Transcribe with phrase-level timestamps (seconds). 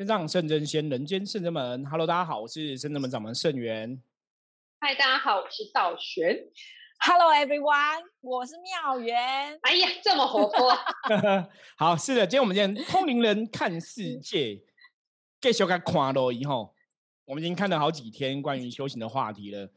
[0.00, 1.84] 天上圣真仙，人间圣真门。
[1.84, 4.02] Hello，大家好，我是圣真门掌门圣元。
[4.80, 6.42] 嗨，大家好，我是道玄。
[7.00, 9.14] Hello everyone，我是妙元。
[9.60, 10.74] 哎呀，这么活泼。
[11.76, 14.62] 好，是的，今天我们今天通灵人看世界，
[15.38, 16.74] 继续看看了以后，
[17.26, 19.68] 我们已经看了好几天关于修行的话题了。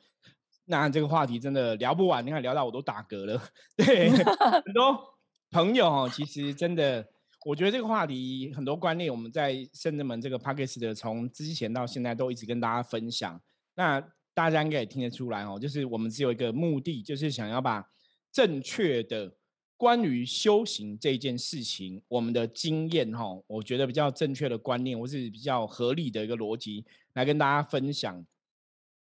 [0.63, 3.43] 那这个话题真的聊不完，你看聊到我都打嗝了。
[3.75, 5.17] 对，很多
[5.51, 7.09] 朋友哦，其实真的。
[7.45, 13.41] 我觉得这个话题很多观念，我们在圣人门这个 p a c k a g e 的从之前到现在都一直跟大家分享。
[13.75, 13.99] 那
[14.33, 17.85] 大家应该也听得出来哦，就是我们只有一个目的，就是想要把
[18.31, 19.35] 正确的
[19.75, 28.25] 关于修行这件事情，我们的经验哈，我觉得比较正确的观念，或是比较合理的一个逻辑来跟大家分享。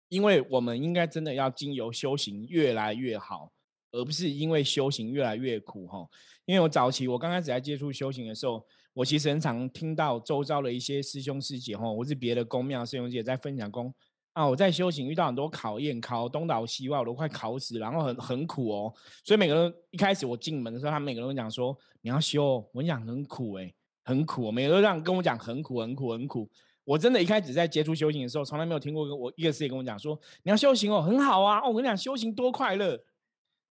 [0.09, 3.51] 因为我们应该真的要经由修行越来越好，
[3.91, 6.07] 而不是因为修行越来越苦哈。
[6.45, 8.63] 因为我早期我刚开始在接触修行的时候，
[8.93, 13.93] 我其实很常听到周遭的一些师兄师姐吼，我是别的宫庙师兄姐在分享宫
[14.33, 18.93] 啊，我在修行遇到很多考验，考东倒西歪，我都快考死，然后很很苦哦。
[19.23, 26.49] 所以每个人一开始我进门的时候，他们每个人都讲说你要修，我跟你讲很苦哎，很苦，每个人都这样跟我讲很苦很苦很苦。
[26.83, 33.01] 我真的一开始在接触修行的时候，从来没有听过我一个师姐跟我讲说你要修行哦，很好啊，我跟你讲修行多快乐。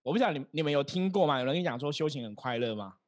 [0.04, 1.38] 我不知道你你们有听过吗？
[1.40, 2.98] 有人跟你讲说修行很快乐吗？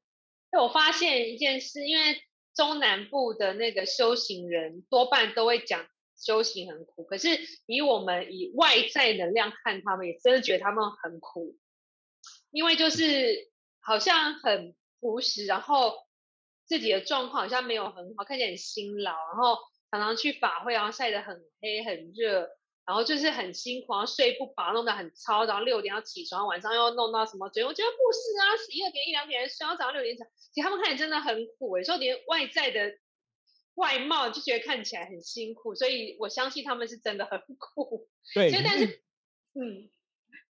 [0.59, 2.23] 我发现一件事，因为
[2.55, 5.87] 中南部的那个修行人多半都会讲
[6.17, 11.59] 修行很苦，可是以我们以外在能量看，他们也真的觉得他们很苦，
[12.51, 15.93] 因为就是好像很朴实，然后
[16.65, 19.59] 自己的状况好像没有很好，看起来很辛劳，然后
[19.91, 22.49] 常常去法会，然后晒得很黑很热。
[22.87, 27.51] 然后就是很辛苦，然后睡不饱，弄得很糙，然后六点要起床，晚上又弄到什么？
[27.51, 30.23] 觉得我觉得不是啊，十一二点一两点睡，到早上六点起。
[30.53, 32.93] 其实他们看起来真的很苦，有时候连外在的
[33.75, 38.09] 外貌就觉得看起来很辛苦，所以我相信他们是真的很苦。
[38.33, 39.03] 对，所以但是，
[39.55, 39.91] 嗯，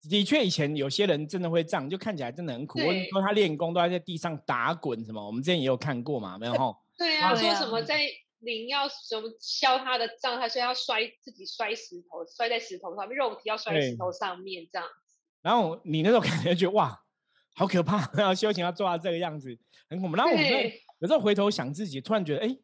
[0.09, 2.77] 的确以前有些人真的会这样，就看起来真的很苦。
[2.79, 6.75] 或者说他练功都要在地上打滚什么，我们之前也有看过嘛，没有吼？
[6.97, 8.05] 对啊，说什么在。
[8.39, 15.17] 灵要什么消他的障碍，所以要摔自己摔石头，摔在石头上面，肉体要摔在石头上面这样子。
[15.41, 17.03] 然后你那时候 感觉觉得哇，
[17.55, 19.57] 好可怕，然后修行要做到这个样子，
[19.89, 20.17] 很恐怖。
[20.17, 22.57] 然后我们有时候回头想自己，突然觉得哎，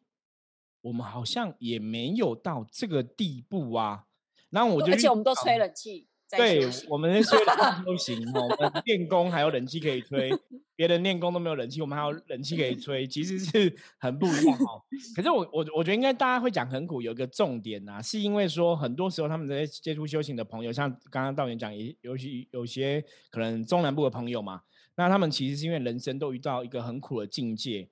[0.80, 4.06] 我们好像也没有到这个地步啊。
[4.50, 6.08] 然后我就而且我们都吹冷气。
[6.36, 10.30] 对我们吹冷气都行 哦，我们练功还有冷气可以吹，
[10.76, 14.82] 别人练功都没有冷气，我们还有冷气可以吹，其实是 很不一样哦。
[15.14, 24.60] 可是我我我觉得应该大家会讲很苦，有一个重点呐，是因为说很多时候他们在接触修行的朋友，像刚刚道远讲，也尤其有些可能中南部的朋友嘛，
[24.96, 27.88] 那他们其实是因为人生都遇到一个很苦的境界，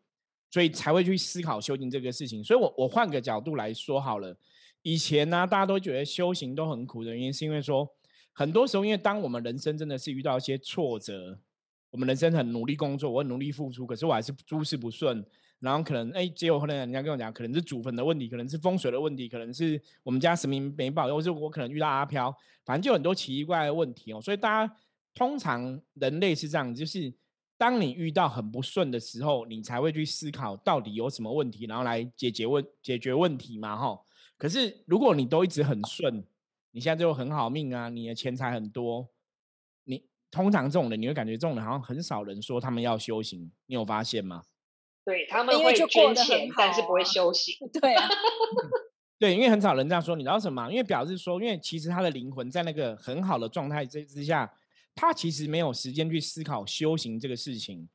[0.50, 2.42] 所以才会去思考修行这个事情。
[2.42, 4.36] 所以我我换个角度来说好了，
[4.82, 7.88] 以前呢大家都觉得修行都很苦的原因，是因为说。
[8.32, 11.38] 很多时候，因为当我们人生真的是遇到一些挫折，
[11.90, 15.24] 我们人生很努力工作，我很努力付出，可是我还是诸事不顺，
[15.60, 22.34] 然后可能哎，结果后来人家跟我讲，可能是祖坟的问题，可能是风水的问题，可能是我们家神明没保佑，或是我可能遇到阿飘，
[22.64, 24.20] 反正就很多奇怪怪的问题哦。
[24.20, 24.74] 所以大家
[25.14, 27.12] 通常人类是这样，就是
[27.58, 34.00] 当你遇到很不顺的时候，你才会去思考到底有什么问题，然后来解决问解决问题嘛，哈。
[34.38, 36.24] 可是如果你都一直很顺，
[36.72, 37.88] 你现在就很好命啊！
[37.88, 39.08] 你的钱财很多，
[39.84, 44.42] 你通常这种人，你会感觉这种人好像很少人说他们要修行，你有发现吗？
[45.04, 47.54] 对他们会捐钱，但是不会修行。
[47.80, 48.08] 对啊，
[49.18, 50.16] 对，因为很少人这样说。
[50.16, 50.70] 你知道什么？
[50.70, 54.50] 因为表示说，因为其实他的灵魂在那个很好的状态之之下，
[54.94, 57.88] 他其实没有时间去思考修行这个事情。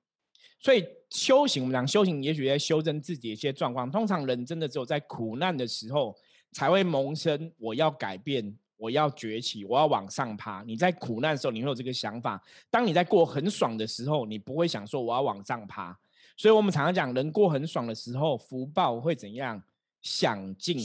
[0.60, 3.90] 所以修行，我们讲修行，也许在修正自己的一些状况。
[3.90, 6.16] 通常人真的只有在苦难的时候
[6.52, 8.58] 才会萌生我要改变。
[8.78, 10.64] 我要崛起，我要往上爬。
[10.64, 12.38] 你在苦难的时候，你会有这个想法；
[12.70, 15.98] 当你在过很爽的时候，你不会想说我要往上爬。
[16.38, 19.62] 所以，我们常常讲，人过很爽的时候，福报会怎样？
[20.02, 20.78] 享尽。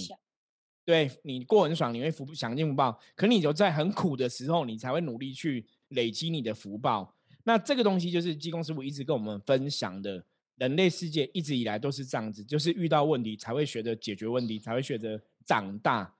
[0.84, 2.98] 对你过很爽，你会福享尽福报。
[3.14, 7.14] 可你就在很苦的时候，你才会努力去累积你的福报。
[7.44, 10.24] 那这个东西就是济公师傅一直跟我们分享的，
[10.56, 16.12] 人类世界一直以来都是这样子，就是遇到问题才会学着解决问题，才会学着长大。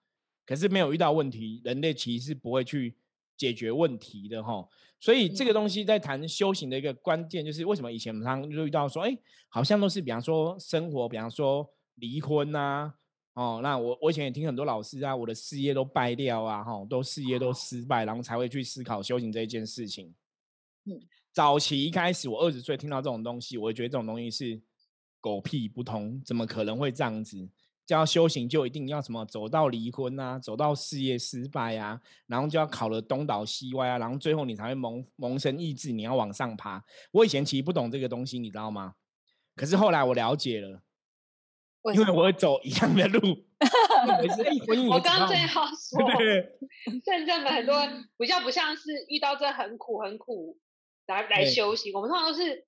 [0.44, 2.94] 可是没有遇到问题，人类其实是不会去
[3.36, 4.66] 解决问题的哈。
[5.00, 9.18] 所以这个东西在谈修行的一个关键，就是为什么以前我们常遇到说，哎，
[9.48, 12.92] 好像都是比方说生活，比方说离婚呐，
[13.34, 20.14] 哦，那我我以前也听很多老师啊，我的事业都败掉啊，哈，都事业都失败，然后才会去思考修行这一件事情。
[20.84, 21.00] 嗯，
[21.32, 24.60] 早期一开始我二十岁听到这种东西，我会觉得这种东西是
[25.20, 27.48] 狗屁不通，怎么可能会这样子？
[27.84, 36.82] 就要修行，就一定要什么走到离婚啊，走到事业失败啊，然后就要考了东倒西歪啊，然后最后你才会萌萌生意志，你要往上爬。
[37.10, 38.94] 我以前其实不懂这个东西，你知道吗？
[39.56, 40.80] 可是后来我了解了，
[41.94, 43.20] 因为我会走一样的路。
[44.90, 46.58] 我刚刚正要说，对，
[47.04, 47.76] 真正的很多
[48.16, 50.58] 比较不像是遇到这很苦很苦
[51.06, 52.64] 来来修行，我们通常都是。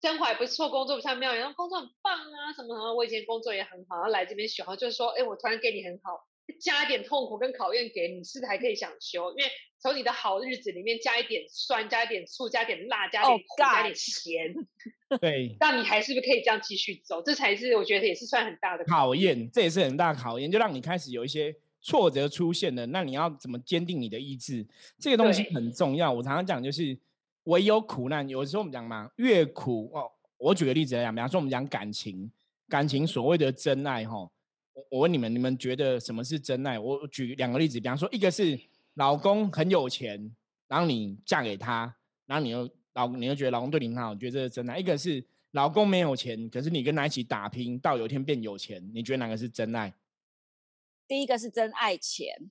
[0.00, 6.20] 真怀不错，工作不像妙言，然后工作很棒啊，什么什么，我以前工作也很好，然后来这边学，就是说，哎，我突然给你很好，
[6.60, 9.30] 加一点痛苦跟考验给你，是不是还可以想修？
[9.30, 9.50] 因为
[9.80, 14.54] 从你的好日子里面加一点酸，加一点醋，加点辣，加点苦，加点咸，
[15.20, 17.20] 对，那你还是不是可以这样继续走？
[17.20, 24.64] 这才是我觉得也是算很大的考验，这也是很大的考验，就让你开始有一些挫折出现了，那你要怎么坚定你的意志？
[25.00, 26.12] 这个东西很重要。
[26.12, 26.96] 我常常讲就是。
[27.48, 30.10] 唯有苦难，有的时候我们讲嘛，越苦哦。
[30.36, 32.30] 我举个例子来讲，比方说我们讲感情，
[32.68, 34.16] 感情所谓的真爱哈，
[34.74, 36.78] 我我问你们，你们觉得什么是真爱？
[36.78, 38.58] 我举两个例子，比方说一个是
[38.94, 40.30] 老公很有钱，
[40.68, 41.92] 然后你嫁给他，
[42.26, 49.94] 然后你又老你又觉得老公对你很好，觉得这是真爱；一个是老公没有钱，可是你跟他一起打拼，到有一天变有钱，你觉得哪个是真爱？
[51.06, 52.50] 第一个是真爱钱。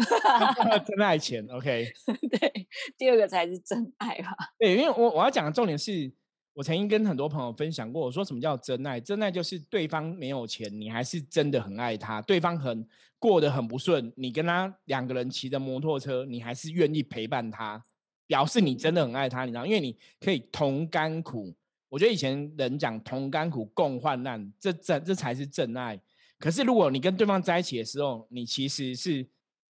[0.86, 1.86] 真爱钱，OK，
[2.30, 2.68] 对，
[2.98, 4.34] 第二个才是真爱吧？
[4.58, 6.12] 对，因为我我要讲的重点是，
[6.52, 9.00] 我曾经跟很多朋友分享过，我说什么叫真爱？
[9.00, 12.86] 真爱就是对方没有钱，你还是真的很爱他；对方很
[13.18, 17.82] 过得很不顺，你跟他两个人骑着摩托车，你还是愿意陪伴他，
[18.26, 19.66] 表示你真的很爱他，你知道？
[19.66, 21.54] 因为你可以同甘苦。
[21.88, 26.00] 我觉得以前人讲同甘苦共患难，这这这才是真爱。
[26.38, 29.28] 可是如果你跟对方在一起的时候，你其实是。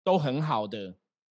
[0.05, 0.95] 都很好的，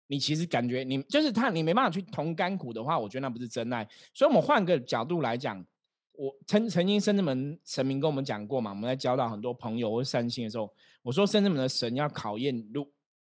[0.06, 3.88] 你其实感觉你就是他，你没办法去同甘苦的话，我觉得那不是真爱。
[4.12, 5.64] 所以，我们换个角度来讲，
[6.12, 10.72] 我曾曾经圣智门神明跟我们讲过嘛，我们在交到很多朋友或善心的时候，
[11.02, 12.86] 我说圣智门的神要考验，如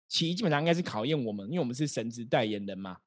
[0.08, 2.98] 其基本上应该是考验我们，因为我们是神职代言人嘛。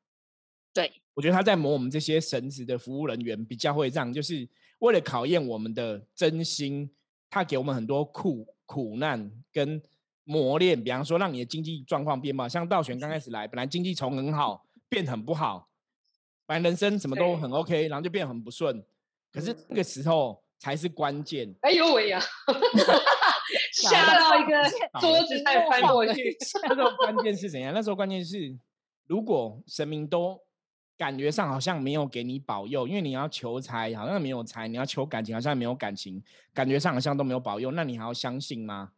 [0.74, 4.48] 对，我觉得他在磨我们这些神职的服务人员，比较会让，就是
[4.80, 6.90] 为了考验我们的真心，
[7.30, 9.82] 他给我们很多苦苦难跟。
[10.30, 15.68] 磨练，比方说让你的经济状况变不好，像道玄刚开始来，本来经济从很好变很不好，
[16.46, 18.86] 反正人生什么都很 OK，然后就变很不顺。
[19.32, 21.52] 可是那个时候才是关键。
[21.62, 22.22] 哎呦喂呀！
[23.74, 24.62] 吓到一个
[25.00, 26.38] 桌子再翻过去。
[26.70, 27.74] 那时候关键是怎样？
[27.74, 28.56] 那时候关键是，
[29.08, 30.40] 如果神明都
[30.96, 36.22] 感觉上好像没有给你保佑，因为你要求财好像没有财，你要求感情好像没有感情，
[36.54, 38.92] 感觉上好像都没有保佑，那你还要相信吗？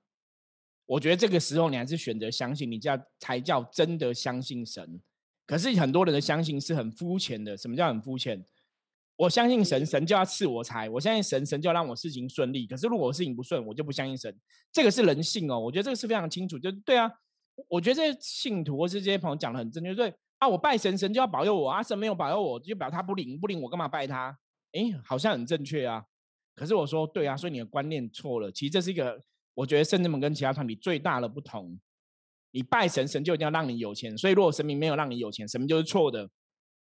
[0.91, 4.99] 我觉得这个时候你还是选择相信，你叫才叫真的相信神。
[5.45, 7.55] 可是很多人的相信是很肤浅的。
[7.55, 8.43] 什么叫很肤浅？
[9.15, 12.67] 我相信神，神就要赐我财；我相信神，神就要让我事情顺利。
[12.67, 14.37] 可是如果我事情不顺，我就不相信神。
[14.69, 15.57] 这个是人性哦。
[15.57, 16.59] 我觉得这个是非常清楚。
[16.59, 17.09] 就对啊，
[17.69, 19.95] 我觉得这些信徒或是这些朋友讲的很正确。
[19.95, 21.81] 对啊，我拜神，神就要保佑我啊。
[21.81, 24.37] 神没有保佑我，就表他不灵，不灵我干嘛拜他？
[24.73, 26.03] 哎，好像很正确啊。
[26.53, 28.51] 可是我说对啊，所以你的观念错了。
[28.51, 29.23] 其实这是一个。
[29.53, 31.79] 我觉得圣智门跟其他团体最大的不同，
[32.51, 34.17] 你拜神，神就一定要让你有钱。
[34.17, 36.29] 所以如果神明没有让你有钱，神明就是错的。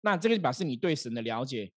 [0.02, 1.70] 那这个表示你对神的了解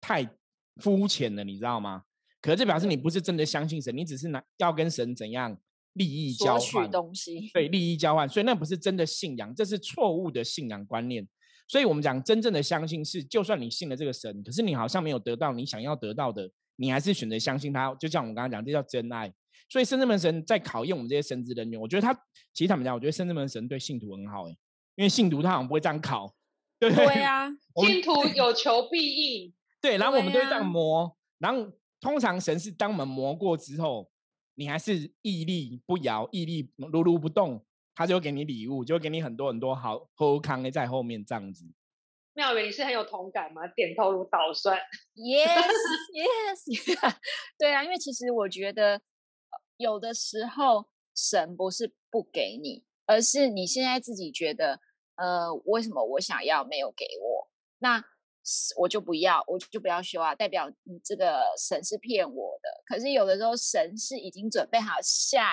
[0.00, 0.28] 太
[0.76, 2.02] 肤浅了，你知道吗？
[2.40, 5.56] 可是这表示你不是真的相信神，你只是拿要跟神怎样
[5.92, 8.28] 利益交换东西，对，利益交换。
[8.28, 11.26] 所以那不是真的信仰，这是错误的信仰观念。
[11.68, 17.94] 所以我们讲真正的相信是，就算你信了这个神，可是你好像没有得到你想要得到的，你还是选择相信他。
[17.94, 19.32] 就像我们刚刚讲，这叫真爱。
[19.68, 21.80] 所以，圣智门神在考验我们这些神职人员。
[21.80, 22.12] 我觉得他，
[22.52, 24.50] 其实他们讲，我觉得圣智门神对信徒很好，哎，
[24.96, 26.34] 因为信徒他好像不会这样考，
[26.78, 27.06] 对不对？
[27.06, 27.48] 对啊，
[27.84, 29.54] 信徒有求必应。
[29.80, 34.10] 对，然后我们都会这样磨，然后通常神是当我们磨过之后，
[34.54, 41.64] 你还是屹立不摇、屹立如如不动，他就会给你礼物，就会给你很多很多好后康在后面这样子。
[42.34, 43.66] 妙元，你是很有同感吗？
[43.68, 44.78] 点头如捣蒜。
[45.14, 46.64] Yes，Yes，
[47.58, 49.00] 对啊，因为其实我觉得。
[49.82, 54.80] 有的时候，神不是不给你，而是你现在自己觉得，
[55.16, 57.50] 呃，为什么我想要没有给我？
[57.80, 58.02] 那
[58.78, 62.68] 我就不要，我就不要修啊，代表你这个神是骗我的。
[62.86, 65.52] 可是有的时候，神是已经准备好下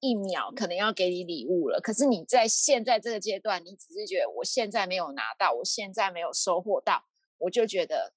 [0.00, 7.04] 一秒可能要给你礼物了，可是你在现在这个阶段，你只是觉得我现在没有拿到，我现在没有收获到，
[7.36, 8.14] 我就觉得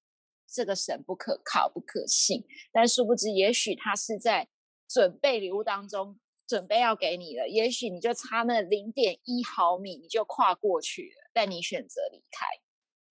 [0.48, 2.44] 这个神不可靠、不可信。
[2.72, 4.48] 但殊不知，也许他是在。
[4.92, 12.46] 准备礼物当中，准备要给你了，也许你就差那零点一毫米，你就跨过去了，但你选择离开，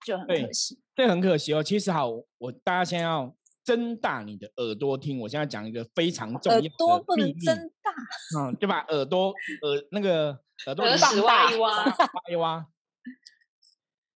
[0.04, 0.80] 就很可惜。
[0.94, 1.62] 对，很可惜哦。
[1.62, 3.34] 其实好，我大家先要，
[3.64, 5.20] 睁大你的耳朵听。
[5.20, 7.92] 我现在讲一个非常重要耳朵不能睁大，
[8.38, 12.66] 嗯，就把耳朵耳那个耳朵里耳屎面挖一挖，挖一挖。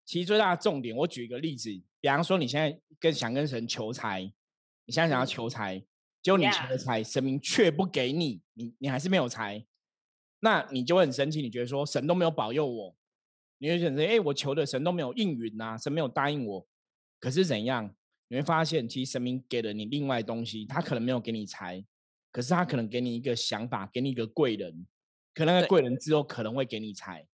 [0.06, 1.70] 其实最大的重点，我举一个例子，
[2.02, 4.22] 比方说你现在跟想跟神求财，
[4.86, 5.84] 你现在想要嗯求财，
[6.24, 9.66] 结果你求的财，神明却不给你，你你还是没有财，
[10.40, 12.96] 那你就会很生气，你觉得说神都没有保佑我，
[13.58, 16.68] 你会觉得哎，我求的神都没有应允呐、神没有答应我。
[17.20, 17.94] 可是怎样？
[18.30, 21.86] 你会发现，其实神明给了你另外东西，他可能没有给你财，
[22.32, 24.88] 可是他可能给你一个想法，给你一个贵人，
[25.34, 27.28] 可能那个贵人之后可能会给你财。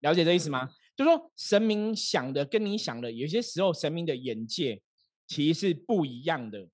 [0.00, 0.70] 了解这意思吗？
[0.96, 4.80] 就说神明想的跟你想的，有些时候神明的眼界
[5.26, 6.68] 其实是不一样的。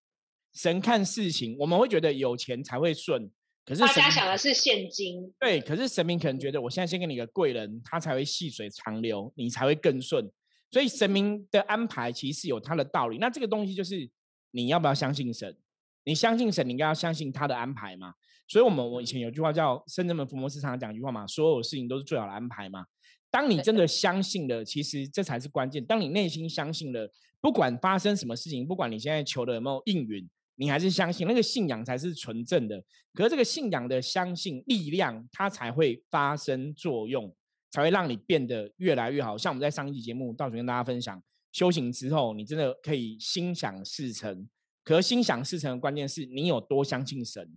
[0.54, 3.30] 神看事情，我们会觉得有钱才会顺，
[3.66, 10.30] 可是大家想的是现金，对，可是神明可能觉得我现在先给你个贵人，他才会细水长流，你才会更顺。
[10.70, 13.18] 所以神明的安排其实有他的道理。
[13.18, 14.08] 那这个东西就是
[14.50, 15.56] 你要不要相信神？
[16.04, 18.14] 你相信神，你应该要相信他的安排嘛。
[18.46, 22.84] 所以，我们我以前有句话叫“圣人们福摩斯”，常常讲一句话嘛，所有事情都是最好的安排嘛。
[23.30, 25.82] 当你真的相信了，其实这才是关键。
[25.84, 32.82] 当你内心相信了，不管发生什么事情，不管你现在求的有没有应允，你还是相信那个信仰才是纯正的。
[33.12, 37.34] 可是这个信仰的相信力量，它才会发生作用，
[37.70, 39.38] 才会让你变得越来越好。
[39.38, 44.48] 像我们在上一期节目，到处跟大家分享，修行之后，你真的可以心想事成。
[44.82, 47.56] 可是心想事成的关键是你有多相信神。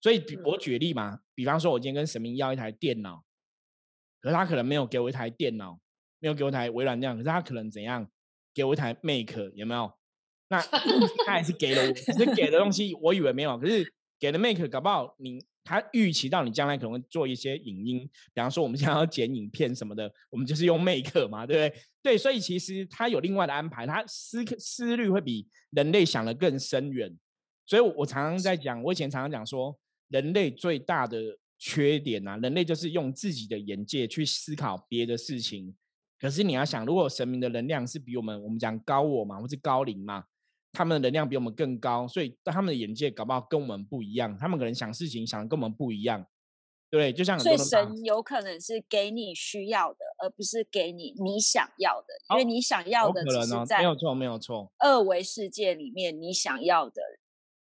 [0.00, 3.24] 所以比，我举例嘛，比方说，我今天跟神明要一台电脑，
[4.20, 5.78] 可是他可能没有给我一台电脑，
[6.18, 8.08] 没有给我一台微软这样，可是他可能怎样
[8.54, 9.92] 给我一台 Mac，有没有？
[10.52, 10.60] 那
[11.24, 13.90] 他还是给了我，只是给的东西我以为没有，可是
[14.20, 18.00] 给了 Make，搞不好你他预期到你将来可能会做一些影音，
[18.34, 21.82] 比方说我们现在要剪影片什么的，我们就是用 Make 嘛，对不对？
[22.02, 27.16] 对，所以其实他有另外的安排，他思思虑会比人类想的更深远。
[27.64, 29.74] 所以我，常常在讲，我以前常常讲说，
[30.08, 35.74] 人类最大的缺点啊，人类就是用自己的眼界去思考别的事情。
[36.20, 40.24] 可是你要想，如果神明的能量是比我们，我们讲高我嘛，或是高龄嘛，
[40.72, 46.26] 他们的能量比我们更高，所以他们的眼界搞不好跟我们不一样，他们可能想事情想的跟我们不一样，
[46.90, 47.12] 对不对？
[47.12, 57.02] 就像很所以神有可能是给你需要的，而不是给你你想要的，因为哦你想要的可能哦，只是在没有错，没有错，二维世界里面你想要的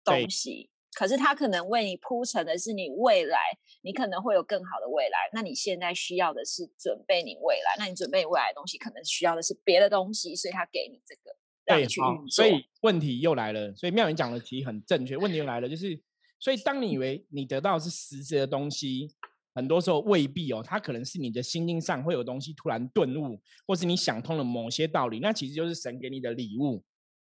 [0.04, 3.38] 东西，可是他可能为你铺成的是你未来，
[3.80, 5.30] 你可能会有更好的未来。
[5.32, 11.34] 那你现在需要的是准备你未来，那你准备未来的东西，可能需要的是别的东西，所以他给你这个
[11.72, 12.28] 让对你，去好运，作。
[12.30, 13.74] 所以问题又来了。
[13.74, 15.98] 所以妙云讲的其实很正确，问题又来了，就是
[16.38, 19.08] 所以当你以为你得到的是实质的东西，
[19.54, 26.82] 很多时候未必哦，它可能是你的心境上会有东西突然顿悟，或是你想通了某些道理，那其实就是神给你的礼物。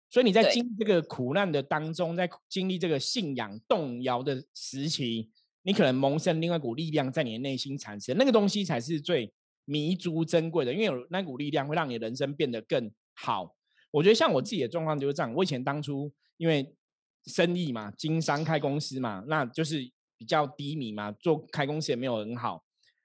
[0.08, 5.30] 所以你在经历这个苦难的当中，在经历这个信仰动摇的时期，
[5.62, 9.32] 你可能萌生另外一股力量在你的内心产生，那个东西才是最
[9.64, 13.55] 弥足珍贵的，因为有那股力量会让你的人生变得更好。
[13.96, 16.76] 我觉得像我自己的状况就是这样，我以前当初因为
[17.24, 22.62] 生意嘛，经商开公司嘛，那就是比较低迷嘛，做开公司也没有很好，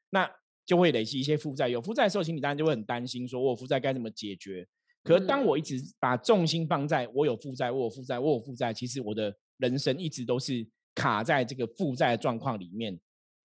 [0.10, 0.30] 那
[0.66, 1.70] 就会累积一些负债。
[1.70, 4.68] 有负债的时候，心里当然就会很担心，说我有负债该怎么解决。
[5.02, 13.00] 可是当嗯我一直把重心放在我有负债，我有负债，我有负债，其实我的人生一直都是卡在这个负债的状况里面。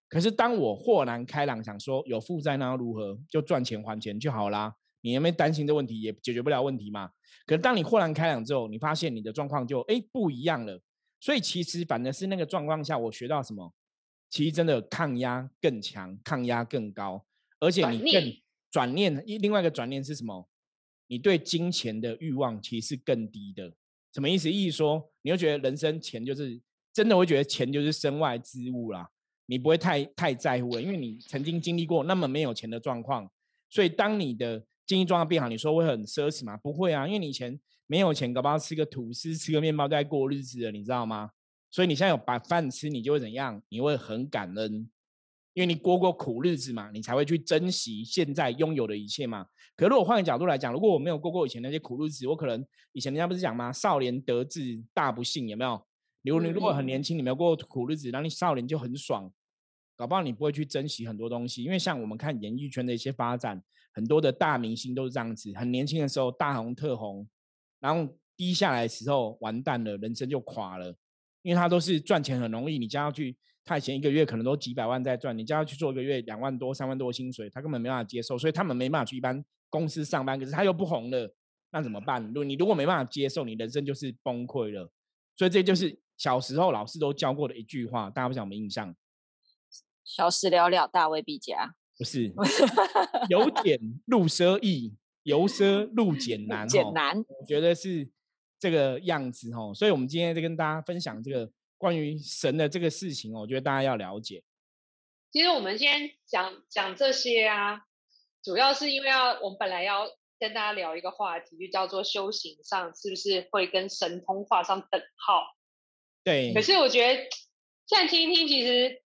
[0.09, 4.75] 可是当我豁然开朗，想说有负债那要如何，就赚钱还钱就好啦。
[5.01, 7.11] 你有没有担心这问题，也解决不了问题嘛？
[7.45, 10.81] 可是当你豁然开朗之后，你发现你的状况就哎不一样了。
[11.19, 13.73] 所以其实反而是那个状况下，我学到什么？
[14.29, 17.25] 其实真的抗压更强，抗压更高，
[17.59, 18.37] 而且你更念
[18.69, 19.23] 转念。
[19.25, 20.47] 一另外一个转念是什么？
[21.07, 23.73] 你对金钱的欲望其实是更低的。
[24.13, 24.51] 什么意思？
[24.51, 26.59] 意思说，你会觉得人生钱就是
[26.93, 29.09] 真的会觉得钱就是身外之物啦，
[29.45, 33.31] 你不会太太在乎了，因为你曾经经历过那么没有钱的状况，
[33.69, 36.57] 所以当你的经济状况变好，你说会很奢侈吗？
[36.57, 41.29] 不会啊，因为你以前没有钱，搞不好吃个吐司、吃个面包都在过日子了，你知道吗？
[41.69, 43.61] 所以你现在有把饭吃，你就会怎样？
[43.67, 44.89] 你会很感恩，
[45.53, 49.45] 因为你过过苦日子嘛，你才会去珍惜现在拥有的一切嘛。
[49.75, 53.73] 可如果换个角度来讲，如果我没有过过以前那些苦日子，我可能以前人家不是讲吗？
[53.73, 55.85] 少年得志大不幸，有没有？
[56.23, 59.31] 如果你如果很年轻，你没有过苦日子，那你少年就很爽，
[59.95, 61.63] 搞不好你不会去珍惜很多东西。
[61.63, 63.61] 因为像我们看演艺圈的一些发展，
[63.97, 67.27] 很多的大明星都是这样子，很年轻的时候大红特红，
[67.79, 70.95] 然后低下来的时候完蛋了，人生就垮了。
[71.41, 73.35] 因为他都是赚钱很容易，你叫他去，
[73.65, 80.37] 他以前一个月可能都几百万在赚，你叫他去做一个月两万多、三万多薪水，他根本没办法接受，所以他们没办法去一般公司上班。
[80.39, 81.33] 可是他又不红了，
[81.71, 82.31] 那怎么办？
[82.35, 84.91] 如你如果没办法接受，你人生就是崩溃了。
[85.35, 88.95] 所以这就是小时候老师都教过的一句话，大家不想有没印象？
[90.03, 91.73] 小事了了，大未必佳。
[91.97, 92.31] 不是，
[93.27, 96.67] 由俭入奢易，由奢入俭难。
[96.67, 98.07] 俭难，我觉得是
[98.59, 99.73] 这个样子哦。
[99.73, 104.43] 所以，我们今天在跟大家分享这个关于神的这个事情哦，我觉得大家要了解。
[105.31, 107.81] 其实我们今天讲讲这些啊，
[108.43, 110.07] 主要是因为要我们本来要
[110.39, 115.55] 跟大家聊一个话题，就叫做修行上是不是会跟神通画上等号？
[116.23, 116.53] 对。
[116.53, 117.23] 可是我觉得
[117.87, 119.01] 现在听一听，其实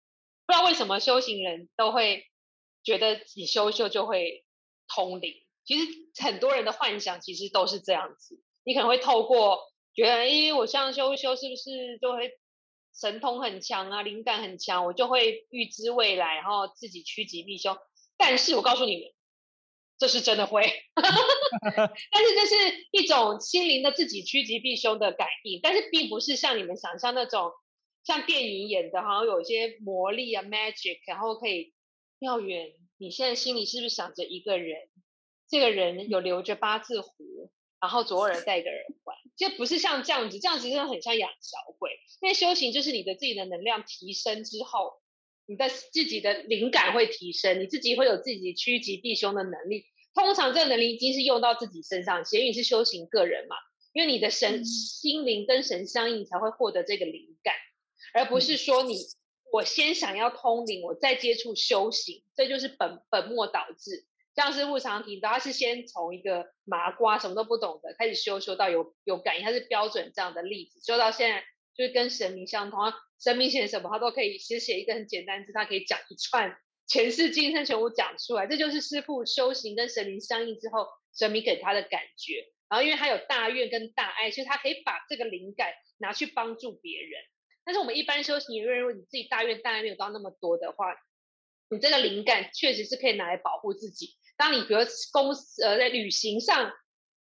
[0.45, 2.27] 不知道为什么修行人都会。
[2.83, 4.45] 觉得你修修就会
[4.89, 5.35] 通灵，
[5.65, 5.87] 其实
[6.23, 8.43] 很多人的幻想其实都是这样子。
[8.65, 9.61] 你可能会透过
[9.95, 12.33] 觉得，哎，我像修修是不是就会
[12.95, 17.77] 神通很强啊，灵感很强，我就会预知未来，然后自己趋吉避凶。
[18.17, 19.13] 但是我告诉你们，
[19.99, 20.63] 这是真的会，
[20.95, 27.53] 但是这是一种心灵的自己趋吉避凶的感应，但是并不是像你们想象那种
[28.05, 31.75] 像电影演的，好像有一些魔力啊，magic，然后可以。
[32.21, 34.77] 妙远，你现在心里是不是想着一个人？
[35.49, 37.51] 这个人有留着八字胡，
[37.81, 41.93] 然后左耳戴个耳环，就不是像这样子，这样子真的很像养小鬼。
[42.21, 45.01] 因为修行就是你的自己的能量提升之后，
[45.47, 49.87] 你的自己的灵感会提升，你自己会有自己趋吉避凶的能力。
[50.13, 53.57] 通常这个能力已经是用到自己身上，咸鱼是修行个人嘛，
[53.95, 57.55] 因为你的神心灵跟神相应，才会获得这个灵感，
[58.13, 58.99] 而不是说你。
[59.53, 64.07] 我先想要通灵，我再接触修行，这就是本本末倒置。
[64.37, 70.81] 像是日常提到，他是先从一个麻瓜什么都不懂的开始修，修到有有感应，他是标准这样的例子。
[70.81, 72.79] 修到现在就是跟神明相通，
[73.23, 78.47] 神明写什么他都可以，写写一个很简单字，他可以讲一串前世今生全部讲出来。
[78.47, 82.45] 这就是师傅修行跟神明相应之后，神明给他的感觉。
[82.69, 87.21] 然后因为他有大愿跟大爱，所以他可以把这个灵感拿去帮助别人。
[87.65, 90.95] 但是我们一般修行人，如果你自己大愿大概没有到那么多的话，
[91.69, 94.17] 你这个灵感确实是可以拿来保护自己。
[94.37, 94.81] 当你比如
[95.13, 96.73] 公司呃在旅行上，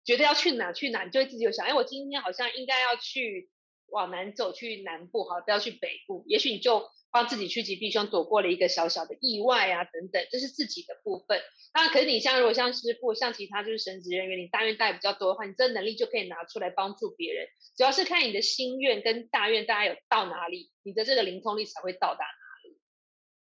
[0.04, 3.50] 觉得要去哪去哪，你就会自己有想，哎，我今天好像应该要去
[3.92, 6.24] 往南走，去南部，好，不要去北部。
[6.28, 11.40] 也许你就帮自己趋吉避凶，躲过了一个小小的意外啊，等等，这是自己的部分。
[11.74, 17.48] 那可是你像如果像师傅，像其他就是神职人员，你大愿大比较多的话，你这能力就可以拿出来帮助别人。
[17.78, 22.78] 主要是看你的心愿跟大愿，大家有到哪里，你的这个灵通力才会到达哪里。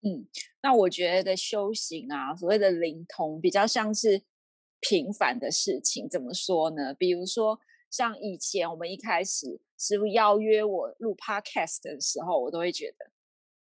[0.04, 0.26] 嗯，
[0.62, 4.22] 那我觉得修行啊，所谓的灵通，比较像是
[4.80, 6.08] 平凡的事情。
[6.08, 6.92] 怎么说呢？
[6.94, 7.60] 比如说
[7.92, 13.10] 像以前我们一开始师傅邀约我录 podcast 的时候，我都会觉得，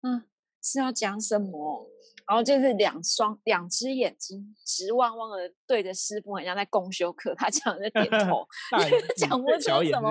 [0.08, 0.24] 嗯，
[0.62, 1.90] 是要讲什么？
[2.28, 8.46] 然后就是两双两只眼睛直汪汪的对着师傅，好像在公修课，他讲在点头
[9.18, 10.08] 讲不出什么。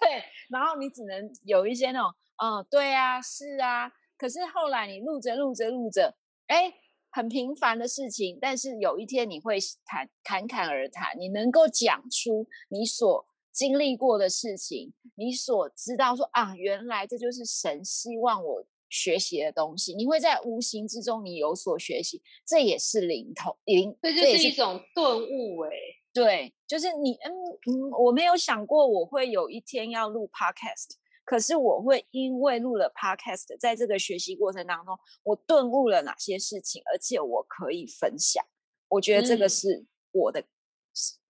[0.00, 3.92] 对，然后你只能有一些那种，嗯，对啊，是啊。
[4.16, 6.12] 可是后来你录着录着录着，
[6.48, 6.74] 哎，
[7.12, 13.24] 很平凡的事情，但是有一天你会谈侃侃而谈，你能够讲出你所
[13.58, 18.64] 经历过的事情，你所知道说啊，原来这就是神希望我。
[18.90, 25.70] 学习的东西，你会在无形之中你有所学习，这也是灵通灵，这就是一种顿悟哎。
[26.10, 27.30] 对，就是你嗯
[27.70, 30.92] 嗯，我没有想过我会有一天要录 podcast，
[31.26, 38.42] 可是我会因为录了 podcast，在这个学习过程当中，我顿悟了哪些事情，而且我可以分享。
[38.88, 40.42] 我觉得这个是我的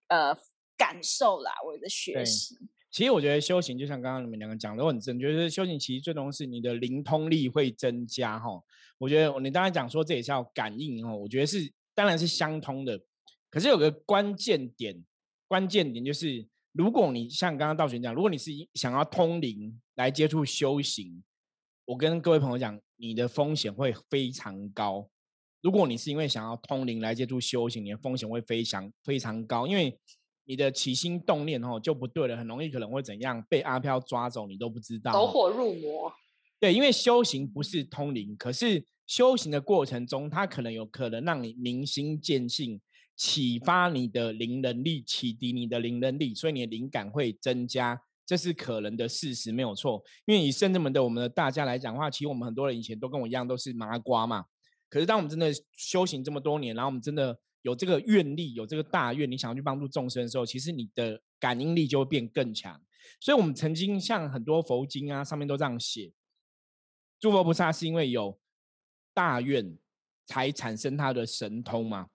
[0.07, 0.33] 呃
[0.79, 2.57] 感受啦，我的学习。
[2.91, 8.49] 其实我觉得修行就像刚刚你们两个讲的很正确，就是修行其实最终是你的灵通力会增加哈。
[8.97, 12.99] 我觉得你刚才讲说这也是要感应哦，我觉得是当然是相通的。
[13.51, 15.05] 可是有个关键点，
[15.47, 21.23] 关键点就是如果你像刚刚道玄讲，如果你是想要通灵来接触修行，
[21.85, 25.11] 我跟各位朋友讲，你的风险会非常高。
[25.61, 29.99] 如果你是因为想要通灵来接触修行，你的风险会非常非常高，因为。
[30.49, 35.13] 你的起心动念哦就不对了，很容易可能会怎样被阿飘抓走，你都不知道。
[35.13, 36.11] 走火入魔。
[36.59, 42.81] 对，因为修行不是通灵，可是修行的过程中，它可能有可能让你明心见性，
[43.15, 50.03] 启发你的灵能力，启迪你的灵能力，所以你的灵感会增加，这是可能的事实，没有错。
[50.25, 54.47] 因为以圣智门的我们的大家来讲的话，其实我们很多人以前都跟我一样，都是麻瓜嘛。
[54.89, 57.39] 可是当我们真的修行这么多年，然后我们真的。
[57.63, 62.81] 有这个愿力，有这个大愿，你想要去帮助众生的时候，其实你的感应力就会变更强。
[63.21, 66.13] 所以，我们曾经像很多佛经啊，上面都这样写：
[67.19, 68.39] 诸佛菩萨是因为有
[69.15, 69.77] 大愿
[70.27, 72.09] 才产生他的神通嘛。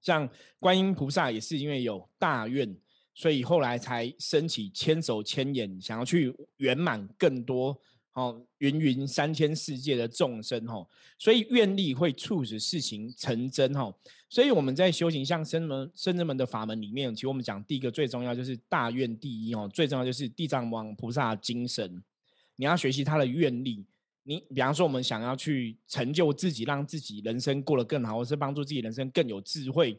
[0.00, 2.76] 像观音菩萨也是因为有大愿
[3.14, 7.78] 所以后来才升起千手千眼，想要去圆满更多
[8.14, 10.86] 哦芸芸三千世界的众生哦，
[11.18, 13.94] 所以愿力会促使事情成真哦。
[14.28, 22.02] 所以我们在修行像生门生人们的法门里面，其实我们讲第一个最重要就是大愿第一哦，最重要就是地藏王菩萨精神，
[22.56, 23.84] 你要学习他的愿力。
[24.24, 29.98] 你比方说，我们想要去成就自己，让自己人生过得更好，或是帮助自己人生更有智慧，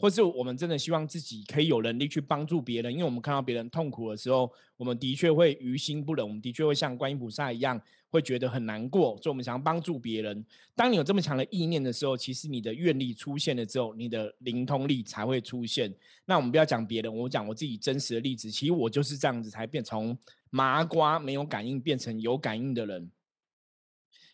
[0.00, 2.90] 或是我们真的希望自己可以有能力去帮助别人。
[2.90, 9.14] 因为我们看到别人痛苦的时候，我们的确会于心不忍，我们的确会像观音菩萨一样，会觉得很难过。
[9.18, 10.42] 所以，我们想要帮助别人。
[10.74, 15.94] 当你有这么强的意念的时候，其实你的愿力出现了之后，你的灵通力才会出现。
[16.24, 18.50] 那我们不要讲别人，我讲我自己真实的例子。
[18.50, 20.16] 其实我就是这样子，才变从
[20.48, 23.10] 麻瓜没有感应变成有感应的人。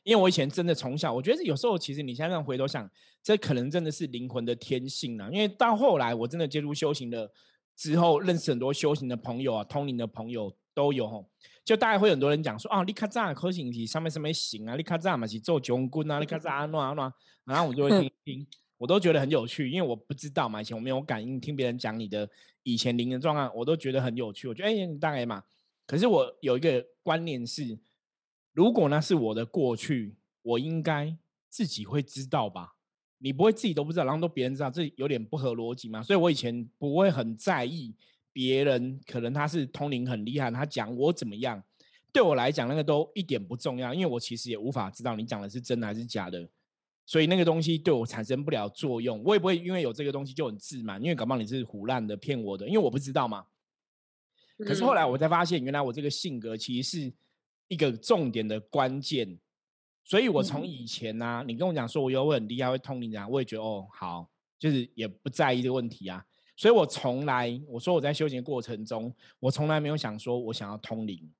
[0.07, 2.88] 因为我以前真的从小，我觉得有时候其实你现在回头想，
[3.25, 5.29] 这可能真的是灵魂的天性啊。
[5.33, 7.29] 因为到后来我真的接触修行的
[7.75, 11.29] 之后，认识很多修行的朋友啊，通灵的朋友都有吼。
[11.64, 14.77] 就大概会很多人讲说，啊，你看这样科行体上面什么行啊？
[14.77, 16.21] 你看这样嘛是做穷棍啊？
[16.21, 17.12] 你看这样乱乱，
[17.45, 18.47] 然后我就会听 听，
[18.79, 22.31] 我都觉得很有趣，因为我不知道嘛，以前我没有感应，听别人讲你的
[22.62, 24.47] 以前灵的状况，我都觉得很有趣。
[24.47, 25.42] 我觉得哎，大概嘛。
[25.85, 27.77] 可是我有一个观念是。
[28.57, 31.14] 如果那是我的过去，我应该
[31.51, 32.77] 自己会知道吧？
[33.19, 36.03] 你不会自己都不知道，然后都别人知道，这有点不合逻辑嘛？
[36.03, 37.95] 所以我以前不会很在意
[38.33, 41.62] 别人，可能他是通灵很厉害，他讲我怎么样，
[42.11, 46.49] 对我来讲那个都一点不重要，因为我其实也无法知道你讲的是真的还是假的，
[47.05, 53.45] 所以那个东西对我产生不了作用，我也不会因为有这个东西就很自满，因为搞不好你是胡乱的骗我的，因为我不知道嘛。
[54.61, 57.12] 可是后来我才发现，原来我这个性格其实是。
[57.68, 59.38] 一个重点的关键，
[60.05, 66.24] 所以我从以前呢，你跟我讲说我有很厉害会通灵讲，我也觉得哦好，就是也不在意这个问题啊。
[66.57, 71.31] 所以我从来我说我在修行过程中，我从来没有想说我想要通灵，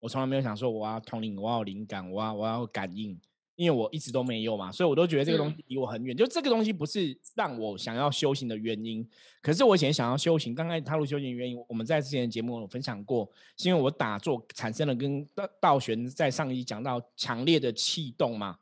[0.00, 3.18] 我从来没有想说我要通灵，我要灵感，我要我要感应。
[3.58, 6.16] 因为我一直都没有嘛，所以我都觉得这个东西离我很远。
[6.16, 9.04] 就这个东西不是让我想要修行的原因。
[9.42, 18.60] 可是我以前想要修行，刚开始踏入修行的原因，我们在之前的节目有分享过，是因为我打坐产生了跟道道玄在上一讲到强烈的气动嘛。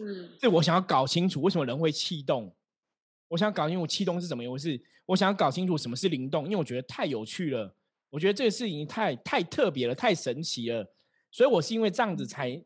[0.00, 2.50] 嗯，这我想要搞清楚为什么人会气动。
[3.28, 4.80] 我想搞清楚气动是怎么一回事。
[5.04, 7.74] 我想要搞清楚什么是灵动，因为我觉得太有趣了。
[8.08, 10.90] 我觉得这个事情太太特别了，太神奇了。
[11.30, 12.58] 所以我是因为这样子才。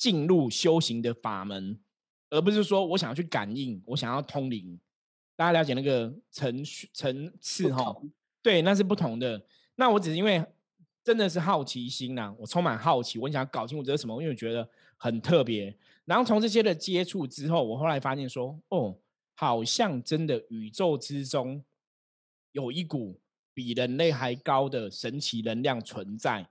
[0.00, 1.78] 进入修行的法门，
[2.30, 4.80] 而不是说我想要去感应，我想要通灵。
[5.36, 7.94] 大家了解那个层层次哈？
[8.40, 9.44] 对，那是不同的。
[9.74, 10.42] 那我只是因为
[11.04, 15.76] 真的是好奇心呐，我充满好奇，我想要搞清楚这是什么，因为我觉得很特别。
[16.06, 18.96] 然后从这些的接触之后，我后来发现说，哦，
[19.34, 21.62] 好像真的宇宙之中
[22.52, 23.20] 有一股
[23.52, 26.48] 比人类还高的神奇能量存在。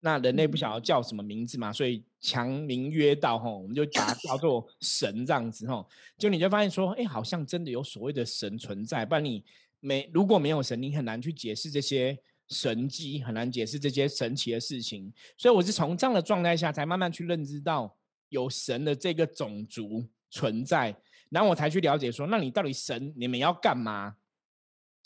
[0.00, 5.88] 那人类不想要叫什么名字嘛，所以强名曰道吼，我们就把它叫做神这样子吼。
[6.16, 9.42] 就你就发现说，哎，好像真的有所谓的神存在，不然你
[9.80, 12.16] 没如果没有神，你很难去解释这些
[12.48, 15.12] 神迹，很难解释这些神奇的事情。
[15.36, 17.96] 所以我是从这样的状态下，才慢慢去认知到
[18.28, 20.94] 有神的这个种族存在，
[21.30, 24.16] 然后我才去了解说，那你到底神你们要干嘛？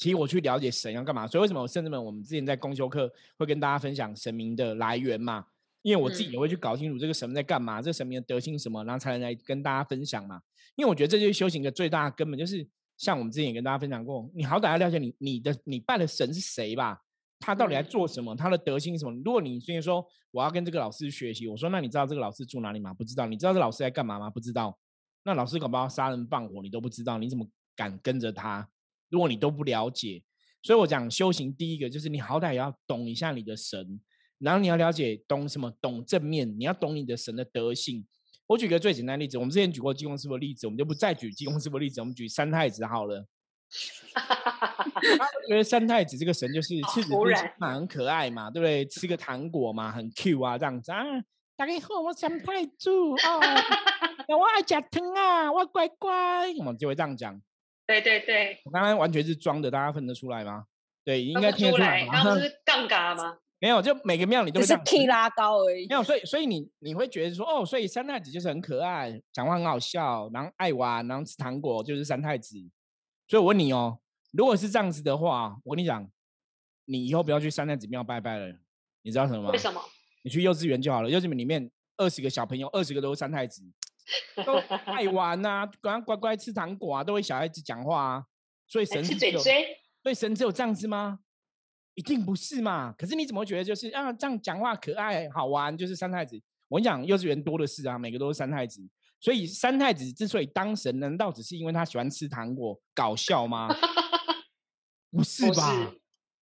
[0.01, 5.45] 其实我去了解神要干嘛，所以为什么甚至们我们之前在公修课会跟大家分享神明的来源嘛？
[5.83, 10.41] 因为我自己也会去搞清楚这个神在干嘛，这个神明的德性什么，然后才能来跟大家分享嘛。
[10.75, 16.99] 因为我觉得这就是修行的最大根本，就是像我们之前也跟大家分享过，你好歹要了解你你的你拜的神是谁吧，
[17.39, 19.13] 他到底在做什么，他的德性什么。
[19.23, 22.95] 如果你之前说我要跟这个老师学习，我说那你知道这个老师住哪里吗？
[22.95, 23.27] 不知道。
[23.27, 24.31] 你知道这老师在干嘛吗？
[24.31, 24.79] 不知道。
[25.25, 28.67] 那老师搞不好杀人放火，你都不知道，你怎么敢跟着他？
[29.11, 30.23] 如果你都不了解，
[30.63, 34.01] 所以我讲修行，第一个就是你好歹也要懂一下你的神，
[34.39, 38.07] 然后你要了解懂什么，懂正面，你要懂你的神的德性。
[38.47, 43.27] 我举个最简单的例子，我们之前举过济公师傅的例子，我们就不再举济公师傅的例子，我们举三太子好了。
[45.49, 48.85] 觉得三太子这个神就是赤子之心嘛，很可爱嘛，对不对？
[48.87, 51.05] 吃个糖果嘛，很 Q 啊，这样子啊。
[51.57, 53.41] 大家好，我三太子哦，
[54.37, 57.41] 我爱吃糖啊，我乖乖，我们就会这样讲。
[57.91, 60.65] 对对对，我刚刚完全是装的，大家分得出来吗？
[61.05, 62.05] 对，应该听出来。
[62.05, 63.39] 然后是 杠杆吗？
[63.59, 65.89] 没有，就每个庙里都是 K 拉高而已。
[65.89, 72.57] 没有，所以所以你你会觉得说，哦，所以三太子就是很可爱，讲话很好笑，然后爱玩，然后吃糖果，就是三太子。
[73.27, 73.99] 所以我问你哦，
[74.33, 76.09] 如果是这样子的话，我跟你讲，
[76.85, 78.55] 你以后不要去三太子庙拜拜了，
[79.03, 79.51] 你知道什么吗？
[79.51, 79.81] 为什么？
[80.23, 83.63] 你去幼稚园就好了，幼稚园里面二十个小朋友，二十个都是三太子。
[84.45, 88.25] 都爱玩呐，乖乖乖吃糖果啊，都会小孩子讲话啊，
[88.67, 91.21] 所以神只有，所以神只有这样子吗？
[91.95, 92.95] 一定不是嘛？
[92.97, 95.77] 可是你怎么会觉得就是啊这样讲话可爱好玩？
[95.77, 98.81] 就是三太子，我跟你讲，幼稚园多的是啊，每个都是三太子。
[99.21, 103.69] 所以三太子之所以当神，难道只是因为他喜欢吃糖果搞笑吗？
[105.13, 105.93] 不是吧？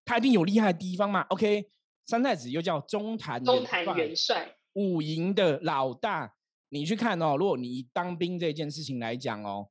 [0.05, 1.23] 他一定有厉害的地方嘛。
[1.31, 1.69] OK，
[2.07, 6.35] 三太子又叫中坛中坛元帅，五营的老大。
[6.71, 9.69] 你去看哦，如果你当兵这件事情来讲哦，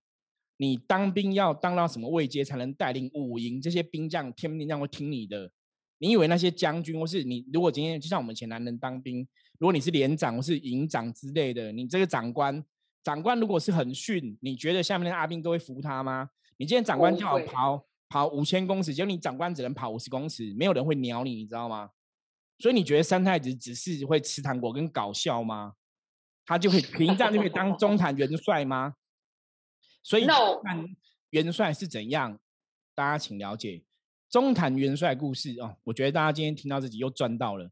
[0.58, 5.52] 你当兵要当到什么位阶才能带领五营这些兵将、天兵将会听你的？
[6.00, 9.28] 你以为那些将军或是你，如果今天就像我们前男人当兵，
[9.60, 12.64] 如果你是连长或是营长之类的，你这个长官。
[13.04, 16.30] 长官如果是很逊，你觉得下面的阿兵都会服他吗？
[16.58, 21.90] 你今天长官叫我跑跑五千公尺，结果你长官只能跑五十公尺，没有人会鸟你，你知道吗？
[22.60, 25.76] 所以你觉得三太子只是会吃糖果跟搞笑吗？
[26.48, 28.96] 他就可以凭这样就可以当中坛元帅吗？
[30.02, 30.96] 所以看
[31.30, 32.40] 元帅是怎样，
[32.96, 33.84] 大家请了解
[34.30, 35.78] 中坛元帅故事哦。
[35.84, 37.70] 我觉得大家今天听到自己又赚到了。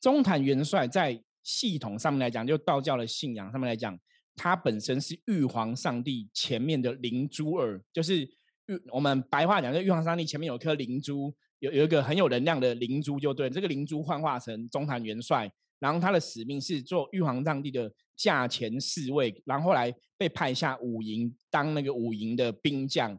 [0.00, 3.98] 中坛元帅在系统上面来讲，就道教的信仰上面来讲。
[4.36, 13.50] 他本身是玉皇上帝前面的灵珠儿，就是玉我们白话讲，就玉皇上帝前面有颗灵珠，有有一个很有能量的灵珠，就对。
[13.50, 23.18] 这个灵珠幻化成中坛元帅，然后他的使命是做玉皇上帝的驾前侍卫，然后来被派下五营当那个五营的兵将，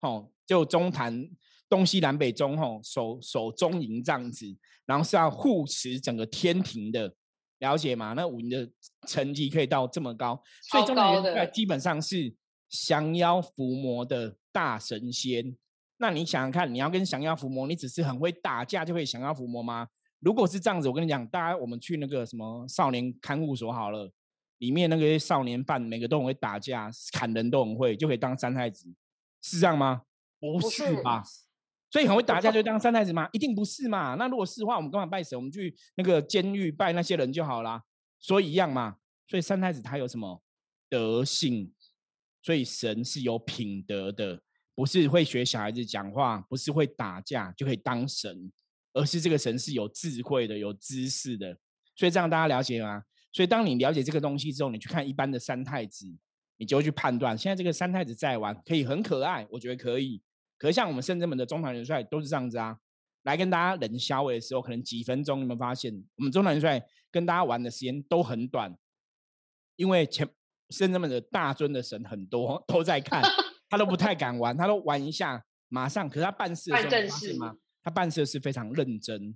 [0.00, 1.28] 哦，就中坛
[1.68, 4.46] 东西南北中吼守守中营这样子，
[4.86, 7.14] 然后是要护持整个天庭的。
[7.58, 8.12] 了解吗？
[8.12, 8.70] 那五营的
[9.08, 10.40] 成绩可以到这么高，
[10.70, 12.32] 所以中坛元帅基本上是
[12.68, 15.56] 降妖伏魔的大神仙。
[15.96, 19.88] 那你想想看，你要跟降妖伏魔，你只是很会打架就可以降妖伏魔吗？
[20.20, 24.10] 如果是这样子，我跟你讲，大家我们去那个什么少年看护所好了，
[24.58, 28.92] 里面那个少年犯每个都很会打架，砍人都很会，就可以当三太子，
[29.42, 30.02] 是这样吗？
[30.40, 31.22] 不是吧？
[31.90, 33.28] 所以很会打架就当三太子吗？
[33.32, 34.14] 一定不是嘛。
[34.16, 35.38] 那如果是的话，我们干嘛拜神？
[35.38, 37.82] 我们去那个监狱拜那些人就好啦。
[38.18, 38.96] 所以一样嘛。
[39.26, 40.42] 所以三太子他有什么
[40.88, 41.72] 德性？
[42.42, 44.40] 所以神是有品德的，
[44.74, 48.50] 不是会学小孩子讲话，不是会打架就可以当神，
[48.92, 51.56] 而是这个神是有智慧的、有知识的。
[51.94, 53.02] 所以这样大家了解吗？
[53.32, 56.06] 所以当你了解这个东西之后，你去看一般的三太子，
[56.56, 60.22] 你就会去判断，现在这个三太子在玩，可以很可爱，我觉得可以。
[60.56, 62.76] 可是像我们圣真门的中堂元帅都是这样子啊，
[63.24, 68.76] 来跟大家冷消尾的时候，可能几分钟，你们发现我们中堂元帅跟大家玩的时间都很短，
[69.76, 70.28] 因为前
[70.70, 73.22] 圣真门的大尊的神很多都在看，
[73.68, 76.08] 他都不太敢玩，他都玩一下马上。
[76.08, 77.54] 可是他办事的时候，发现吗？
[77.88, 79.34] 他办事是非常认真，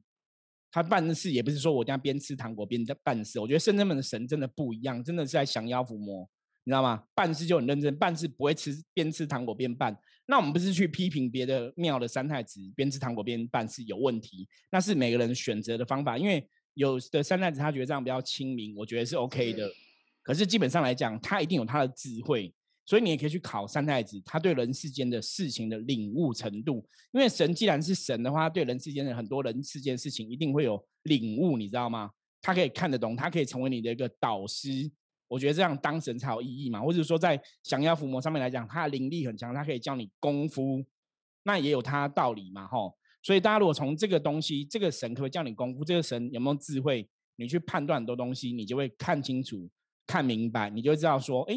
[0.70, 3.40] 他办事也不是说我这样边吃糖果边在办事。
[3.40, 6.28] 我觉得圣真门的神真的不一样，真的是在降妖伏魔。
[6.64, 7.02] 你知道吗？
[7.14, 9.98] 办事就很认真，办事不会吃边吃糖果边办。
[10.26, 16.18] 那我们不是去批评别的庙的三太子边吃糖果边办事有问题，那是每个人选择的方法。
[16.18, 19.66] 因为有的三太子他觉得这样比较亲民，我觉得是 OK 的。
[20.22, 22.54] 可是基本上来讲，他一定有他的智慧，
[22.92, 26.86] 所以你也可以去考三太子，他对人世间的事情的领悟程度。
[27.12, 32.10] 因为神既然是神的话，对人世间的很多人世间事情一定会有领悟，你知道吗？
[32.42, 34.92] 他可以看得懂，他可以成为你的一个导师。
[35.26, 40.84] 我觉得这样当神才有意义嘛，或者说在降妖伏魔上面来讲，他的灵力很强，他可以教你功夫，
[41.44, 42.94] 那也有他的道理嘛，吼。
[43.22, 49.66] 所以大家如果从这个东西，这个神可不可以教你功夫，这个神有没有智慧，你去判断很多东西，你就会看清楚、
[50.06, 51.56] 看明白，你就知道说，哎，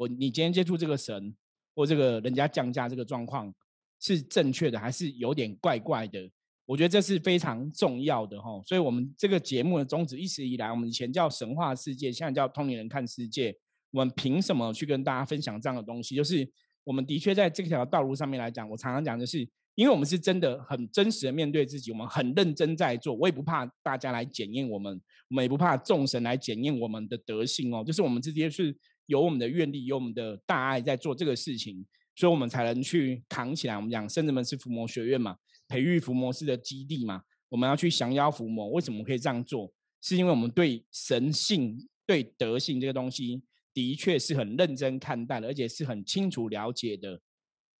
[0.00, 1.36] 我你今天接触这个神
[1.74, 3.54] 或这个人家降价这个状况
[4.00, 6.18] 是正确的，还是有点怪怪的。
[6.64, 13.54] 我觉得这是非常重要的哈，所以我们这个节目的宗旨一直以来，我们以前叫神话世界，现在叫通灵人看世界。
[13.90, 16.16] 我们凭什么去跟大家分享这样的东西？
[16.16, 16.50] 就是
[16.82, 19.40] 我们的确在这条道路上面来讲，我常常讲的是，
[19.74, 27.84] 因为我们是真的很真实的面对自己，我们很认真在做，我也不怕大家来检验我们，我们也不怕众神来检验我们的德性哦。
[27.84, 28.74] 就是我们直接是
[29.10, 33.74] 有我们的愿力，有我们的大爱在做这个事情，所以我们才能去扛起来。
[33.74, 35.36] 我们讲圣人们是伏魔学院嘛。
[35.66, 38.70] 培育伏魔师的基地嘛，我们要去降妖伏魔。
[38.70, 39.72] 为什么可以这样做？
[40.00, 43.42] 是因为我们对神性、对德性这个东西，
[43.74, 47.20] 的确是很认真看待的，而且是很清楚了解的。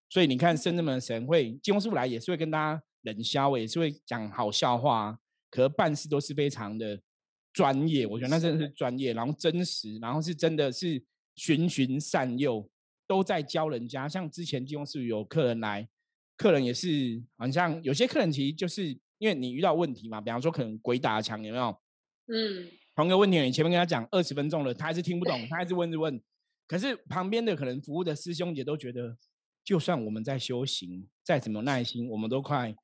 [0.08, 5.18] 所以你看，圣人们神会金庸师傅来，也是会跟大家冷笑，也是会讲好笑话，
[5.50, 7.00] 可办事都是非常的
[7.52, 8.06] 专业。
[8.06, 11.02] 我觉得那真的是专业，然后真实，然后是真的是
[11.40, 12.68] 循循善诱，
[13.06, 14.06] 都在教人家。
[14.06, 15.88] 像之前金庸师傅有客人来。
[16.36, 21.66] 客人也是，好像有些客人其实就是因为你遇到问题嘛，比方说可能鬼打墙有没有？
[22.28, 26.18] 嗯，同一个问题你前面跟他讲二十分钟了，他还是听不懂，他还是问着问。
[26.66, 29.18] 可是旁边的可能服务的师兄姐都觉得，
[29.62, 32.74] 就算我们在修行，再怎么耐心，我们都快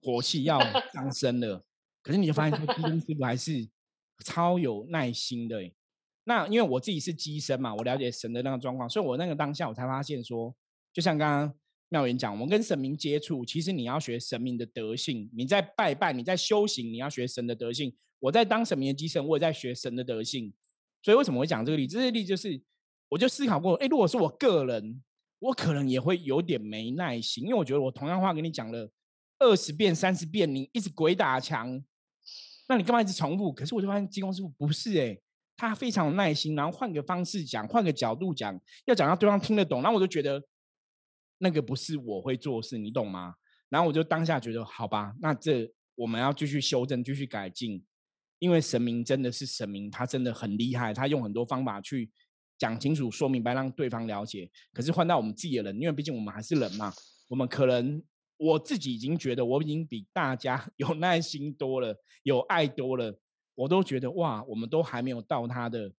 [0.00, 0.58] 火气要
[0.94, 1.62] 上升了。
[2.02, 3.68] 可是你就发现说，基督师傅还是
[4.24, 5.70] 超有耐心的。
[6.28, 10.52] 那因为我自己是机身嘛，我了解神的那个状况，所以我那个当下我才发现说，
[10.92, 11.54] 就像刚刚
[11.88, 15.30] 妙言讲，我们跟神明接触，其实你要学神明的德性。
[15.32, 17.96] 你在拜拜，你在修行，你要学神的德性。
[18.18, 20.52] 我在当神明的机身，我也在学神的德性。
[21.00, 21.96] 所以为什么会讲这个例子？
[21.96, 22.60] 这个例子就是，
[23.08, 25.00] 我就思考过，哎，如果是我个人，
[25.38, 28.90] 我可能也会有点没耐心，因为我觉得我同样话跟你讲了
[29.38, 31.80] 二十遍、三十遍，你一直鬼打墙，
[32.68, 33.52] 那你干嘛一直重复？
[33.52, 35.16] 可是我就发现，济公师傅不是哎。
[35.56, 39.80] 他非常有耐心，然后换个方式讲，换个角度讲，要讲到对方听得懂。
[39.82, 40.42] 然后我就觉得
[41.38, 43.34] 那个不是我会做事，你懂吗？
[43.68, 47.84] 然后我就当下觉得，好吧，那这我们要继续修正，继续改进，
[48.38, 52.10] 因为神明真的是神明，他真的很厉害，他用很多方法去
[52.58, 54.50] 讲清楚、说明白，让对方了解。
[54.72, 56.92] 可是换到我们自己的人，因为毕竟我们还是人嘛，
[57.28, 58.02] 我们可能
[58.36, 63.18] 我自己已经觉得我已经比大家 有耐心多了，有爱多了。
[63.56, 65.90] 我都觉得哇，我们都还没有到他的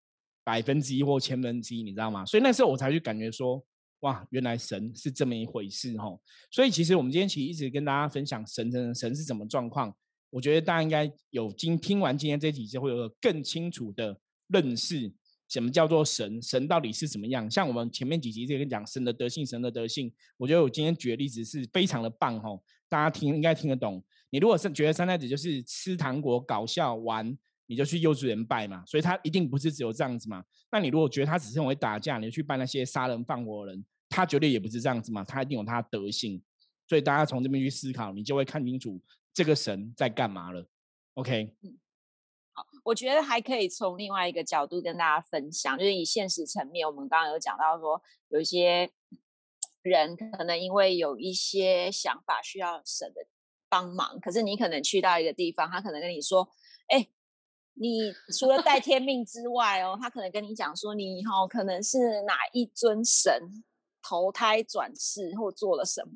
[0.44, 2.24] 百分之一或千分之一，你知道吗？
[2.24, 3.60] 所以那时候我才去感觉说，
[4.00, 6.16] 哇，原来神是这么一回事哈。
[6.52, 9.92] 所以其实我们今天其实一直跟大家分享神的神是怎么状况。
[10.28, 14.14] 我觉得大家应该有今听完今天这几集，会有更清楚的
[14.48, 15.10] 认识，
[15.48, 17.50] 什么叫做神，神到底是怎么样。
[17.50, 22.50] 像我们前面几集在跟讲神的德性，神的德性，我觉得我今天举的例子是非常的棒哈，
[22.88, 24.04] 大家听应该听得懂。
[24.28, 27.36] 你如果是觉得三太子就是吃糖果搞笑玩。
[27.66, 30.44] 你就去幼稚园拜嘛，所以他一定不是只有这样子嘛。
[30.70, 35.24] 那你如果觉得他只是会打架，你去拜那些杀人放火的人，他绝对也不是这样子嘛。
[35.24, 36.40] 他一定有他的德性，
[36.88, 39.00] 所以大家从这边去思考，你就会看清楚
[39.34, 40.64] 这个神在干嘛了。
[41.14, 41.76] OK，嗯，
[42.52, 48.90] 好，我觉得还可以从另外一个角度跟大家分享，就是以现实层面，我们刚刚有讲到说，有一些
[49.82, 53.26] 人可能因为有一些想法需要神的
[53.68, 56.48] 帮忙，可是你可能去到一个地方，他可能跟你说，
[56.88, 57.08] 哎。
[57.78, 63.32] 你除了带天命之外哦，他可能跟你讲说，你以后可能是哪一尊神
[64.02, 66.12] 投胎转世或做了什么，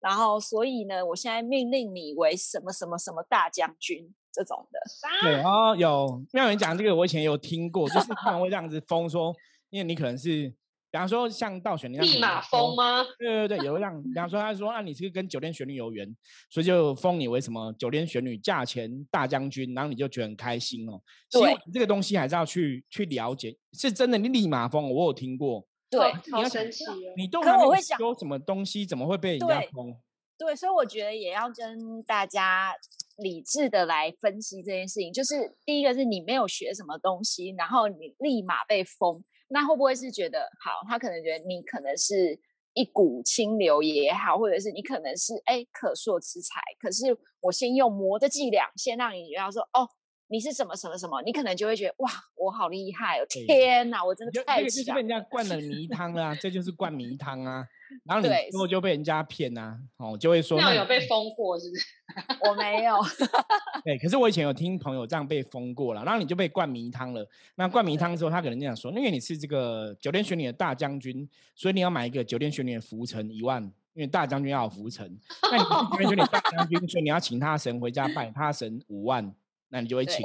[0.00, 4.80] 然后所以呢，我现在命令你为什么什么什么大将军这种的。
[5.22, 9.34] 对哦，有妙人讲这个，我以前有听过，就是他们会这样子封说，
[9.70, 10.54] 因为你可能是。
[10.90, 13.04] 比方说像倒悬，你立马封吗？
[13.18, 14.02] 对对对，有让。
[14.02, 16.08] 比方说他说，那你是跟酒店玄女有缘，
[16.48, 20.98] 所以就封你为什么酒店玄女价钱大将军，然后你就觉得很开心哦。
[21.28, 24.16] 所以，这个东西还是要去去了解，是真的。
[24.16, 25.66] 你立马封，我有听过。
[25.90, 26.84] 对，好神奇。
[26.84, 29.94] 哦你都还没说什么东西，怎么会被人家封？
[30.38, 32.72] 对，所以我觉得也要跟大家
[33.16, 35.12] 理智的来分析这件事情。
[35.12, 39.22] 就是第一个是你没有学什么东西，然后你立马被封。
[39.48, 40.70] 那会不会是觉得好？
[40.88, 42.38] 他可能觉得你可能是
[42.74, 46.60] 一股清流也好，或者是你可能是哎可塑之才。
[46.78, 47.06] 可是
[47.40, 49.88] 我先用魔的伎俩，先让你觉得说哦，
[50.30, 53.26] 你是什么什么什么，你可能就会觉得哇，我好厉害哦！
[53.28, 54.94] 天哪，我真的太强！
[54.94, 57.66] 被人家灌了迷汤啊，这就是灌迷汤啊。
[58.04, 61.86] 然后你之后就被人家骗呐，哦，就会说那有被封过是不是？
[62.46, 62.98] 我没有。
[63.82, 67.26] 对，可是我以前有听朋友这样被封过了，然后你就被灌迷汤了。
[67.54, 73.62] 那灌迷汤之后，他可能这样说：因为你是这个九天玄女的大将军，所以你要买一个九天玄女的浮尘一万，
[73.94, 75.18] 因为大将军要有浮尘。
[75.50, 79.34] 那你九天玄女大将军，所以你要请他神回家拜他神五万。
[79.70, 80.24] 那你就会请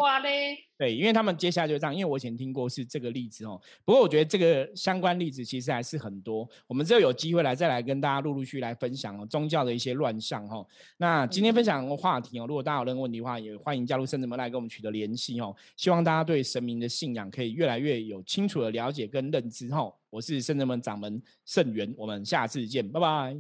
[0.78, 1.94] 对，因为他们接下来就这样。
[1.94, 6.50] 因为我以前听过是这个例子哦，不过我觉得这个相关例子其实还是很多。
[6.68, 10.66] 我们之后有机会来再来跟大家陆陆续来分享哦，宗教的一些乱象哈。
[10.98, 15.56] 那今天分享的话题哦，如果大家有任何问题的话，也欢迎加入圣子门来跟我们取得联系哦。
[15.78, 19.94] 希望大家对神明的信仰可以越来越有清楚的了解跟认知哦。
[20.10, 23.38] 我是圣子门掌门圣元，我们下次见，拜拜，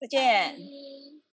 [0.00, 1.13] 再见。